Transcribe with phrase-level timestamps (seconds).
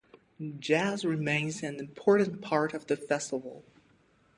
[0.57, 3.63] Jazz remains an important part of the festival.